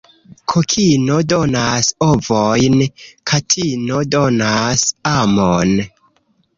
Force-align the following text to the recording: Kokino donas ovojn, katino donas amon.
Kokino 0.53 1.17
donas 1.33 1.91
ovojn, 2.07 2.79
katino 3.35 4.03
donas 4.19 4.91
amon. 5.17 5.81